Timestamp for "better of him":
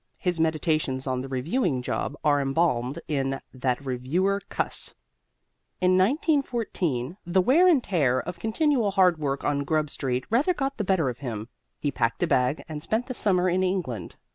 10.83-11.49